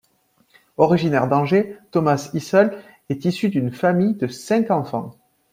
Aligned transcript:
Originaire 0.77 1.27
d'Angers, 1.27 1.77
Thomas 1.91 2.31
Isle 2.33 2.71
est 3.09 3.23
issu 3.25 3.49
d'une 3.49 3.69
famille 3.71 4.15
de 4.15 4.25
cinq 4.27 4.71
enfants. 4.71 5.13